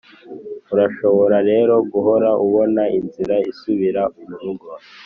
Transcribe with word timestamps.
urashobora 0.73 1.37
rero 1.49 1.73
guhora 1.91 2.29
ubona 2.45 2.83
inzira 2.97 3.35
isubira 3.51 4.01
murugo. 4.27 4.69